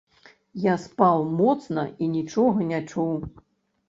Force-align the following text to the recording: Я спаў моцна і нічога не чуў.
Я 0.61 0.73
спаў 0.85 1.19
моцна 1.41 1.83
і 2.05 2.07
нічога 2.15 2.65
не 2.71 2.79
чуў. 2.89 3.13